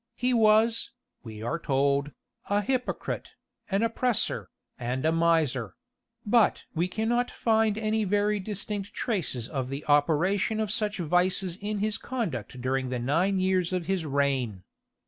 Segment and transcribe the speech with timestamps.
[0.15, 0.89] He was,
[1.21, 2.11] we are told,
[2.49, 3.33] a hypocrite,
[3.69, 4.47] an oppresser,
[4.79, 5.75] and a miser;
[6.25, 11.77] but we cannot find any very distinct traces of the operation of such vices in
[11.77, 14.63] his conduct during the nine years of his reign.